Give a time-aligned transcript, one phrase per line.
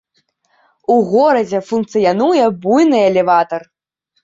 [0.93, 3.71] У горадзе функцыянуе буйны элеватар.